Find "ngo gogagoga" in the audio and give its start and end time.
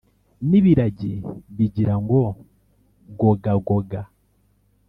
2.03-4.01